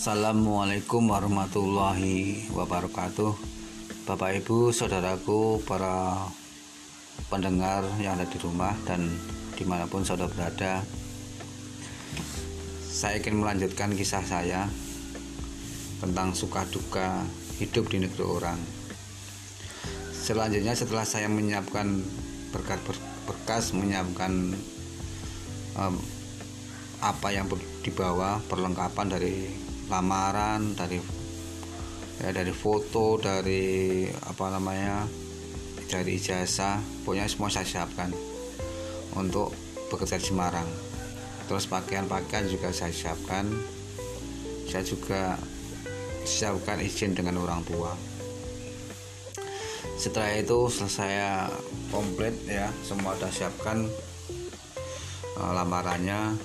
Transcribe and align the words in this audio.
Assalamualaikum 0.00 1.12
warahmatullahi 1.12 2.48
wabarakatuh. 2.56 3.36
Bapak 4.08 4.32
Ibu, 4.40 4.72
Saudaraku, 4.72 5.60
para 5.68 6.24
pendengar 7.28 7.84
yang 8.00 8.16
ada 8.16 8.24
di 8.24 8.40
rumah 8.40 8.72
dan 8.88 9.04
di 9.60 9.64
mana 9.68 9.84
pun 9.84 10.00
saudara 10.00 10.32
berada 10.32 10.80
Saya 12.88 13.20
ingin 13.20 13.44
melanjutkan 13.44 13.92
kisah 13.92 14.24
saya 14.24 14.72
tentang 16.00 16.32
suka 16.32 16.64
duka 16.72 17.20
hidup 17.60 17.92
di 17.92 18.00
negeri 18.00 18.24
orang. 18.24 18.56
Selanjutnya 20.16 20.72
setelah 20.72 21.04
saya 21.04 21.28
menyiapkan 21.28 22.00
berkas-berkas 22.56 23.76
menyiapkan 23.76 24.56
um, 25.76 25.94
apa 27.04 27.36
yang 27.36 27.44
dibawa 27.84 28.40
perlengkapan 28.48 29.12
dari 29.12 29.68
lamaran 29.90 30.78
dari 30.78 31.02
ya 32.22 32.30
dari 32.30 32.54
foto 32.54 33.18
dari 33.18 34.06
apa 34.06 34.44
namanya 34.54 35.04
dari 35.90 36.14
ijazah 36.14 36.78
pokoknya 37.02 37.26
semua 37.26 37.50
saya 37.50 37.66
siapkan 37.66 38.14
untuk 39.18 39.50
bekerja 39.90 40.22
di 40.22 40.26
Semarang. 40.30 40.68
Terus 41.50 41.66
pakaian-pakaian 41.66 42.46
juga 42.46 42.70
saya 42.70 42.94
siapkan. 42.94 43.50
Saya 44.70 44.86
juga 44.86 45.34
siapkan 46.22 46.78
izin 46.78 47.18
dengan 47.18 47.42
orang 47.42 47.66
tua. 47.66 47.90
Setelah 49.98 50.38
itu 50.38 50.70
selesai 50.70 51.50
komplit 51.90 52.32
ya 52.46 52.70
semua 52.86 53.18
sudah 53.18 53.32
siapkan 53.34 53.84
uh, 55.36 55.52
lamarannya 55.52 56.38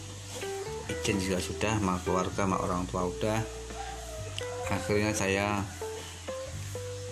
izin 0.89 1.17
juga 1.17 1.39
sudah 1.41 1.73
sama 1.77 1.97
keluarga 2.05 2.45
sama 2.45 2.57
orang 2.61 2.85
tua 2.89 3.09
udah. 3.09 3.39
Akhirnya 4.69 5.13
saya 5.13 5.61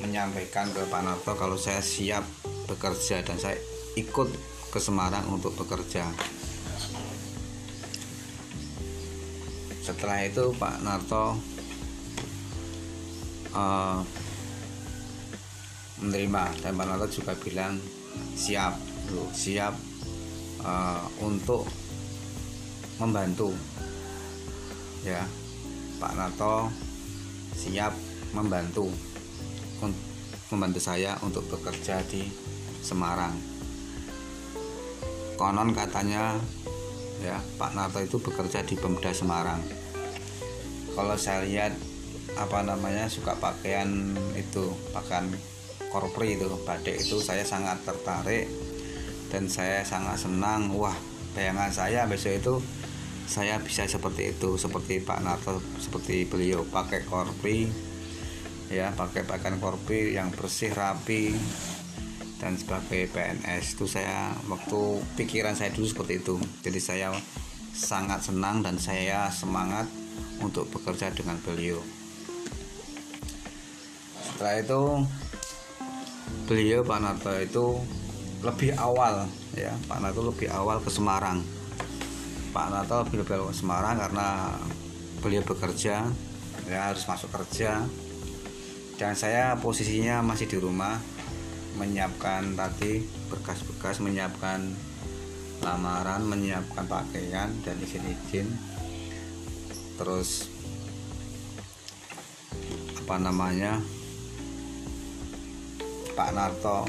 menyampaikan 0.01 0.67
ke 0.73 0.81
Pak 0.89 1.01
Narto 1.05 1.31
kalau 1.37 1.55
saya 1.55 1.79
siap 1.79 2.25
bekerja 2.65 3.21
dan 3.21 3.37
saya 3.37 3.57
ikut 3.93 4.29
ke 4.73 4.79
Semarang 4.81 5.29
untuk 5.29 5.53
bekerja. 5.53 6.09
Setelah 9.85 10.25
itu 10.25 10.49
Pak 10.57 10.81
Narto 10.81 11.37
uh, 13.53 14.01
menerima. 16.01 16.43
Dan 16.65 16.71
Pak 16.73 16.85
Narto 16.89 17.07
juga 17.13 17.37
bilang 17.37 17.77
siap 18.33 18.75
siap 19.35 19.77
uh, 20.65 21.05
untuk 21.21 21.82
membantu. 22.97 23.53
Ya 25.03 25.25
Pak 25.99 26.13
Nato 26.15 26.69
siap 27.55 27.95
membantu 28.33 28.89
membantu 30.53 30.77
saya 30.77 31.17
untuk 31.25 31.49
bekerja 31.49 32.05
di 32.05 32.29
Semarang. 32.83 33.33
Konon 35.33 35.73
katanya 35.73 36.37
ya 37.25 37.41
Pak 37.57 37.73
Nato 37.73 37.97
itu 38.03 38.21
bekerja 38.21 38.61
di 38.61 38.77
Pemda 38.77 39.09
Semarang. 39.09 39.63
Kalau 40.93 41.17
saya 41.17 41.41
lihat 41.41 41.73
apa 42.37 42.61
namanya 42.61 43.09
suka 43.09 43.33
pakaian 43.37 44.13
itu 44.37 44.73
pakaian 44.93 45.29
korpri 45.89 46.37
itu 46.37 46.49
batik 46.65 46.97
itu 46.97 47.21
saya 47.21 47.45
sangat 47.45 47.81
tertarik 47.81 48.45
dan 49.33 49.49
saya 49.49 49.81
sangat 49.81 50.21
senang. 50.21 50.69
Wah 50.77 50.93
bayangan 51.33 51.73
saya 51.73 52.05
besok 52.05 52.33
itu 52.37 52.53
saya 53.23 53.59
bisa 53.63 53.87
seperti 53.87 54.35
itu 54.35 54.59
seperti 54.59 54.99
Pak 54.99 55.19
Narto 55.23 55.59
seperti 55.79 56.27
beliau. 56.27 56.67
Pakai 56.67 57.07
korpi 57.07 57.67
ya 58.73 58.89
pakai 58.95 59.21
pakaian 59.27 59.61
korpi 59.61 60.17
yang 60.17 60.33
bersih 60.33 60.73
rapi 60.73 61.35
dan 62.41 62.57
sebagai 62.59 63.07
PNS 63.13 63.79
itu 63.79 63.85
saya 63.87 64.35
waktu 64.51 64.99
pikiran 65.15 65.55
saya 65.55 65.71
dulu 65.71 65.87
seperti 65.87 66.19
itu. 66.19 66.35
Jadi 66.59 66.79
saya 66.81 67.15
sangat 67.71 68.27
senang 68.27 68.59
dan 68.59 68.75
saya 68.75 69.31
semangat 69.31 69.87
untuk 70.43 70.67
bekerja 70.69 71.09
dengan 71.15 71.39
beliau. 71.41 71.79
Setelah 74.19 74.55
itu 74.59 74.81
beliau 76.51 76.83
Pak 76.83 76.99
Narto 76.99 77.31
itu 77.39 77.65
lebih 78.43 78.75
awal 78.75 79.31
ya. 79.55 79.71
Pak 79.87 80.03
Narto 80.03 80.27
lebih 80.27 80.51
awal 80.51 80.83
ke 80.83 80.91
Semarang 80.91 81.62
Pak 82.53 82.67
Nato 82.69 83.01
ke 83.09 83.35
Semarang 83.49 83.97
karena 83.97 84.53
beliau 85.25 85.41
bekerja 85.41 86.05
ya 86.69 86.79
harus 86.93 87.03
masuk 87.09 87.33
kerja. 87.33 87.81
Dan 88.93 89.17
saya 89.17 89.57
posisinya 89.57 90.21
masih 90.21 90.45
di 90.45 90.61
rumah 90.61 91.01
menyiapkan 91.81 92.53
tadi 92.53 93.01
berkas-berkas 93.33 93.97
menyiapkan 94.05 94.69
lamaran 95.65 96.21
menyiapkan 96.29 96.85
pakaian 96.85 97.49
dan 97.65 97.75
izin-izin 97.81 98.45
terus 99.97 100.51
apa 102.99 103.15
namanya 103.17 103.79
Pak 106.13 106.29
Narto 106.35 106.85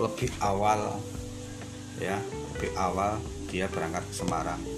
lebih 0.00 0.32
awal 0.42 0.98
ya 2.02 2.18
lebih 2.56 2.72
awal 2.74 3.20
dia 3.46 3.70
berangkat 3.70 4.02
ke 4.10 4.14
Semarang 4.16 4.75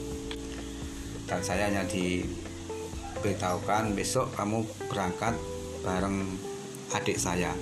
dan 1.29 1.45
saya 1.45 1.69
hanya 1.69 1.85
diberitahukan 1.85 3.93
besok 3.93 4.33
kamu 4.33 4.65
berangkat 4.89 5.37
bareng 5.85 6.25
adik 6.97 7.21
saya. 7.21 7.53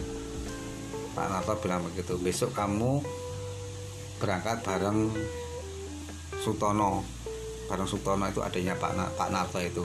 Pak 1.18 1.26
Narto 1.32 1.56
bilang 1.58 1.82
begitu 1.82 2.14
besok 2.22 2.54
kamu 2.54 3.02
berangkat 4.22 4.62
bareng 4.62 5.10
Sutono. 6.40 7.02
Bareng 7.66 7.90
Sutono 7.90 8.30
itu 8.30 8.38
adiknya 8.38 8.78
Pak, 8.78 8.94
Na, 8.94 9.10
Pak 9.10 9.34
Narto 9.34 9.58
itu. 9.58 9.82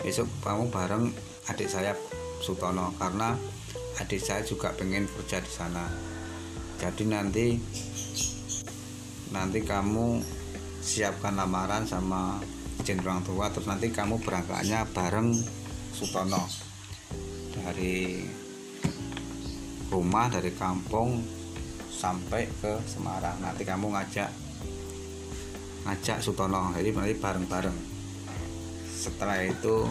Besok 0.00 0.24
kamu 0.40 0.72
bareng 0.72 1.12
adik 1.52 1.68
saya 1.68 1.92
Sutono 2.40 2.96
karena 2.96 3.36
adik 4.00 4.24
saya 4.24 4.40
juga 4.40 4.72
pengen 4.72 5.04
kerja 5.04 5.44
di 5.44 5.52
sana. 5.52 5.84
Jadi 6.80 7.04
nanti 7.06 7.60
nanti 9.30 9.62
kamu 9.62 10.18
siapkan 10.82 11.38
lamaran 11.38 11.86
sama 11.86 12.42
izin 12.82 12.98
orang 13.06 13.22
tua 13.22 13.46
terus 13.54 13.70
nanti 13.70 13.94
kamu 13.94 14.18
berangkatnya 14.26 14.82
bareng 14.90 15.30
Sutono. 15.94 16.42
Dari 17.54 18.26
rumah 19.86 20.26
dari 20.26 20.50
kampung 20.50 21.22
sampai 21.94 22.50
ke 22.58 22.82
Semarang. 22.90 23.38
Nanti 23.38 23.62
kamu 23.62 23.86
ngajak 23.94 24.30
ngajak 25.86 26.18
Sutono. 26.18 26.74
Jadi 26.74 26.90
nanti 26.90 27.14
bareng-bareng. 27.14 27.78
Setelah 28.90 29.46
itu 29.46 29.86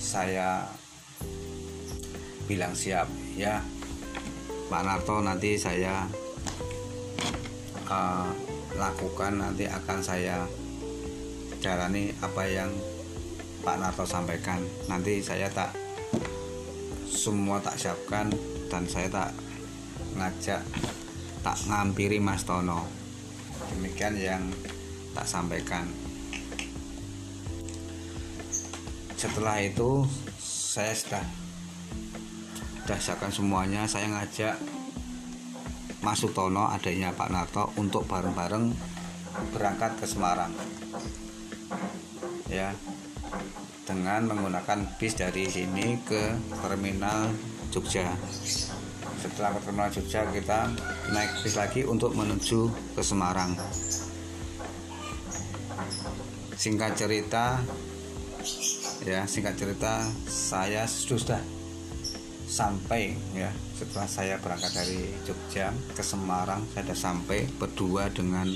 saya 0.00 0.64
bilang 2.48 2.72
siap 2.72 3.04
ya. 3.36 3.60
Pak 4.72 4.80
Narto 4.80 5.20
nanti 5.20 5.60
saya 5.60 6.08
uh, 7.84 8.32
lakukan 8.80 9.44
nanti 9.44 9.68
akan 9.68 10.00
saya 10.00 10.48
jalani 11.62 12.10
apa 12.18 12.42
yang 12.50 12.74
Pak 13.62 13.78
Narto 13.78 14.02
sampaikan. 14.02 14.58
Nanti 14.90 15.22
saya 15.22 15.46
tak 15.46 15.70
semua 17.06 17.62
tak 17.62 17.78
siapkan 17.78 18.26
dan 18.66 18.82
saya 18.90 19.06
tak 19.06 19.30
ngajak 20.18 20.58
tak 21.46 21.56
ngampiri 21.70 22.18
Mas 22.18 22.42
Tono. 22.42 22.82
Demikian 23.70 24.18
yang 24.18 24.42
tak 25.14 25.30
sampaikan. 25.30 25.86
Setelah 29.14 29.62
itu 29.62 30.02
saya 30.42 30.90
sudah 30.98 31.24
sudah 32.82 32.98
siapkan 32.98 33.30
semuanya. 33.30 33.86
Saya 33.86 34.10
ngajak 34.10 34.58
Mas 36.02 36.18
Sutono 36.18 36.66
adanya 36.66 37.14
Pak 37.14 37.30
Narto 37.30 37.70
untuk 37.78 38.02
bareng-bareng 38.10 38.74
berangkat 39.54 39.94
ke 40.02 40.10
Semarang 40.10 40.50
ya. 42.52 42.70
Dengan 43.82 44.30
menggunakan 44.30 44.86
bis 44.96 45.18
dari 45.18 45.50
sini 45.50 45.98
ke 46.06 46.38
terminal 46.62 47.34
Jogja. 47.74 48.14
Setelah 49.18 49.56
ke 49.56 49.60
terminal 49.66 49.90
Jogja 49.90 50.22
kita 50.30 50.70
naik 51.10 51.30
bis 51.42 51.58
lagi 51.58 51.82
untuk 51.82 52.14
menuju 52.14 52.70
ke 52.94 53.02
Semarang. 53.02 53.58
Singkat 56.54 56.94
cerita 56.94 57.58
ya 59.02 59.26
singkat 59.26 59.58
cerita 59.58 60.06
saya 60.30 60.86
sudah 60.86 61.42
sampai 62.46 63.18
ya. 63.34 63.50
Setelah 63.74 64.06
saya 64.06 64.34
berangkat 64.38 64.70
dari 64.78 65.10
Jogja 65.26 65.74
ke 65.96 66.06
Semarang 66.06 66.62
saya 66.70 66.86
sudah 66.92 66.98
sampai 67.10 67.50
berdua 67.58 68.06
dengan 68.14 68.46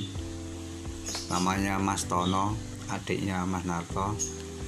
namanya 1.35 1.83
Mas 1.83 2.07
Tono 2.07 2.76
adiknya 2.93 3.43
Mas 3.49 3.67
Narto 3.67 4.15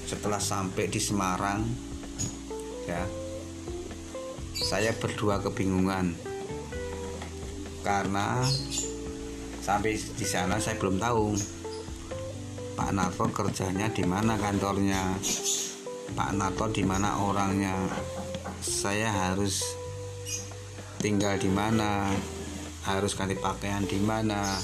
setelah 0.08 0.40
sampai 0.40 0.88
di 0.88 0.98
Semarang 0.98 1.62
ya 2.88 3.04
saya 4.58 4.90
berdua 4.96 5.38
kebingungan. 5.38 6.18
Karena 7.86 8.42
sampai 9.62 9.94
di 9.96 10.26
sana 10.26 10.58
saya 10.58 10.76
belum 10.76 10.98
tahu 10.98 11.32
Pak 12.74 12.90
Narto 12.90 13.24
kerjanya 13.30 13.88
di 13.94 14.02
mana 14.02 14.34
kantornya 14.34 15.14
Pak 16.12 16.30
Narto 16.34 16.66
di 16.74 16.82
mana 16.82 17.22
orangnya. 17.22 17.74
Saya 18.58 19.08
harus 19.08 19.62
tinggal 20.98 21.38
di 21.38 21.46
mana 21.46 22.10
harus 22.82 23.14
ganti 23.14 23.38
pakaian 23.38 23.86
di 23.86 24.02
mana 24.02 24.58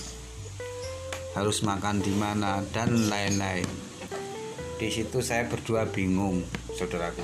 harus 1.35 1.67
makan 1.67 1.99
di 1.99 2.15
mana 2.15 2.63
dan 2.71 3.11
lain-lain. 3.11 3.67
Di 4.79 4.89
situ 4.91 5.19
saya 5.19 5.47
berdua 5.51 5.87
bingung 5.91 6.47
saudaraku. 6.79 7.23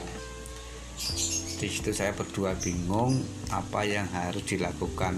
Di 1.61 1.69
situ 1.71 1.95
saya 1.95 2.11
berdua 2.15 2.59
bingung 2.59 3.23
apa 3.55 3.87
yang 3.87 4.11
harus 4.11 4.43
dilakukan. 4.47 5.15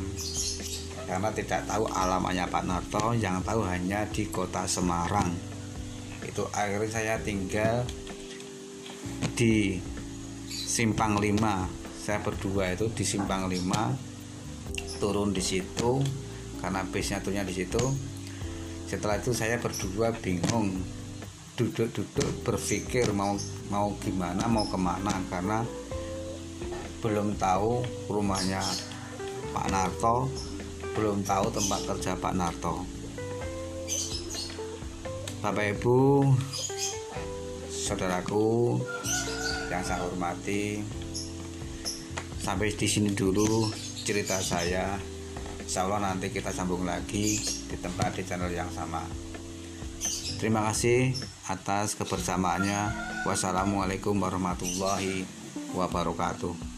Karena 1.08 1.28
tidak 1.32 1.64
tahu 1.68 1.88
alamannya 1.88 2.46
Pak 2.48 2.64
Narto 2.68 3.04
yang 3.16 3.40
tahu 3.44 3.64
hanya 3.64 4.04
di 4.12 4.28
kota 4.28 4.68
Semarang. 4.68 5.32
Itu 6.24 6.46
akhirnya 6.52 6.88
saya 6.88 7.14
tinggal 7.20 7.84
di 9.34 9.80
Simpang 10.48 11.20
5 11.20 11.36
saya 12.02 12.18
berdua 12.18 12.74
itu 12.74 12.88
di 12.90 13.04
Simpang 13.04 13.46
5 13.46 14.98
turun 14.98 15.34
di 15.34 15.42
situ 15.42 16.02
karena 16.62 16.86
base 16.86 17.12
nya 17.12 17.18
turunnya 17.20 17.44
di 17.46 17.54
situ 17.58 18.11
setelah 18.92 19.16
itu 19.16 19.32
saya 19.32 19.56
berdua 19.56 20.12
bingung 20.20 20.84
duduk-duduk 21.56 22.44
berpikir 22.44 23.08
mau 23.16 23.40
mau 23.72 23.96
gimana 24.04 24.44
mau 24.44 24.68
ke 24.68 24.76
mana 24.76 25.16
karena 25.32 25.64
belum 27.00 27.40
tahu 27.40 27.80
rumahnya 28.12 28.60
Pak 29.56 29.66
Narto 29.72 30.28
belum 30.92 31.24
tahu 31.24 31.48
tempat 31.56 31.80
kerja 31.88 32.12
Pak 32.20 32.36
Narto. 32.36 32.84
Bapak 35.40 35.72
Ibu 35.72 36.28
saudaraku 37.72 38.76
yang 39.72 39.80
saya 39.80 40.04
hormati 40.04 40.84
sampai 42.44 42.76
di 42.76 42.84
sini 42.84 43.16
dulu 43.16 43.72
cerita 44.04 44.36
saya 44.36 45.00
Insya 45.72 45.88
Allah 45.88 46.04
nanti 46.04 46.28
kita 46.28 46.52
sambung 46.52 46.84
lagi 46.84 47.40
di 47.40 47.76
tempat 47.80 48.12
di 48.12 48.20
channel 48.28 48.52
yang 48.52 48.68
sama. 48.76 49.00
Terima 50.36 50.68
kasih 50.68 51.16
atas 51.48 51.96
kebersamaannya. 51.96 52.92
Wassalamualaikum 53.24 54.12
warahmatullahi 54.20 55.24
wabarakatuh 55.72 56.71